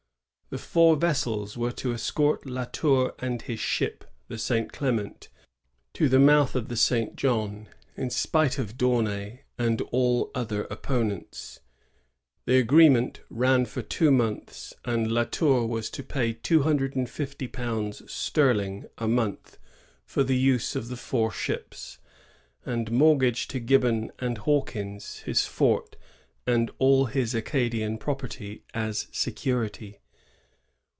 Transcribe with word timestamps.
The 0.53 0.57
four 0.57 0.97
vessels 0.97 1.55
were 1.57 1.71
to 1.79 1.93
escort 1.93 2.45
La 2.45 2.65
Tour 2.65 3.13
and 3.19 3.41
his 3.41 3.61
ship, 3.61 4.03
the 4.27 4.35
*^St. 4.35 4.69
Clement," 4.73 5.29
to 5.93 6.09
the 6.09 6.19
mouth 6.19 6.55
of 6.55 6.67
the 6.67 6.75
St. 6.75 7.15
John, 7.15 7.69
in 7.95 8.09
spite 8.09 8.59
of 8.59 8.77
D'Aunay 8.77 9.43
and 9.57 9.79
all 9.93 10.29
other 10.35 10.63
opponents. 10.65 11.61
The 12.43 12.57
agreement 12.57 13.21
ran 13.29 13.63
for 13.63 13.81
two 13.81 14.11
months; 14.11 14.73
and 14.83 15.09
La 15.09 15.23
Tour 15.23 15.65
was 15.67 15.89
to 15.91 16.03
pay 16.03 16.33
£250 16.33 18.09
sterling 18.09 18.87
a 18.97 19.07
month 19.07 19.57
for 20.03 20.21
the 20.21 20.35
use 20.37 20.75
of 20.75 20.89
the 20.89 20.97
four 20.97 21.31
ships, 21.31 21.97
and 22.65 22.91
mortage 22.91 23.47
to 23.47 23.59
Gibbons 23.61 24.11
and 24.19 24.39
Hawkins 24.39 25.19
his 25.19 25.45
fort 25.45 25.95
and 26.45 26.69
all 26.77 27.05
his 27.05 27.33
Acadian 27.33 27.97
property 27.97 28.65
as 28.73 29.07
security. 29.13 29.99